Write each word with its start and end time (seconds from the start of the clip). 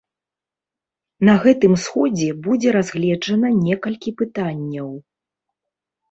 На 1.27 1.33
гэтым 1.43 1.73
сходзе 1.83 2.29
будзе 2.47 2.69
разгледжана 2.77 3.51
некалькі 3.67 4.09
пытанняў. 4.23 4.89